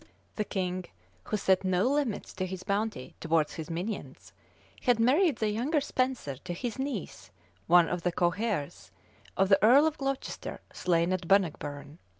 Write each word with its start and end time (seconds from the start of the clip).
{1321.} 0.35 0.81
The 0.81 0.81
king, 0.81 0.93
who 1.25 1.37
set 1.37 1.63
no 1.63 1.85
limits 1.93 2.33
to 2.33 2.47
his 2.47 2.63
bounty 2.63 3.13
toward 3.19 3.51
his 3.51 3.69
minions, 3.69 4.33
had 4.81 4.99
married 4.99 5.35
the 5.35 5.51
younger 5.51 5.79
Spenser 5.79 6.37
to 6.37 6.53
his 6.53 6.79
niece 6.79 7.29
one 7.67 7.87
of 7.87 8.01
the 8.01 8.11
coheirs 8.11 8.89
of 9.37 9.47
the 9.47 9.63
earl 9.63 9.85
of 9.85 9.99
Glocester, 9.99 10.57
slain 10.73 11.13
at 11.13 11.27
Bannockburn. 11.27 11.99